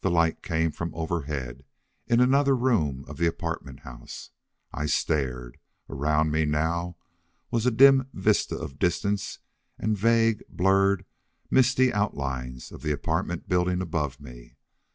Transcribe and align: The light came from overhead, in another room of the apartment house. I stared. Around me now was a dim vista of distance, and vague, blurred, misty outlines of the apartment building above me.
The 0.00 0.10
light 0.10 0.42
came 0.42 0.70
from 0.70 0.94
overhead, 0.94 1.62
in 2.06 2.20
another 2.20 2.56
room 2.56 3.04
of 3.06 3.18
the 3.18 3.26
apartment 3.26 3.80
house. 3.80 4.30
I 4.72 4.86
stared. 4.86 5.58
Around 5.90 6.30
me 6.30 6.46
now 6.46 6.96
was 7.50 7.66
a 7.66 7.70
dim 7.70 8.08
vista 8.14 8.56
of 8.56 8.78
distance, 8.78 9.38
and 9.78 9.94
vague, 9.94 10.42
blurred, 10.48 11.04
misty 11.50 11.92
outlines 11.92 12.72
of 12.72 12.80
the 12.80 12.92
apartment 12.92 13.50
building 13.50 13.82
above 13.82 14.18
me. 14.18 14.56